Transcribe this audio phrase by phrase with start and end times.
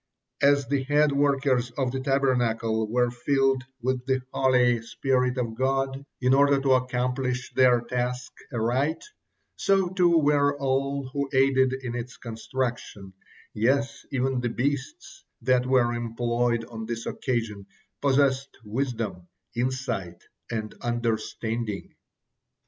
[0.41, 6.03] As the head workers of the Tabernacle were filled with the holy spirit of God
[6.19, 9.03] in order to accomplish their task aright,
[9.57, 13.13] so too were all who aided in its construction,
[13.53, 17.67] yes, even the beasts that were employed on this occasion
[18.01, 21.93] possessed wisdom, insight, and understanding.